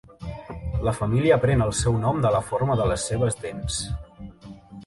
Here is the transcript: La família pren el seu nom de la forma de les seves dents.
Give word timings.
La 0.87 0.93
família 0.99 1.37
pren 1.43 1.61
el 1.67 1.75
seu 1.81 1.99
nom 2.05 2.23
de 2.25 2.33
la 2.39 2.41
forma 2.49 2.81
de 2.83 2.91
les 2.93 3.07
seves 3.11 3.39
dents. 3.47 3.81